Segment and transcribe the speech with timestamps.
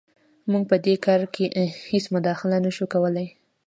[0.51, 1.45] موږ په دې کار کې
[1.89, 3.27] هېڅ مداخله نه شو کولی.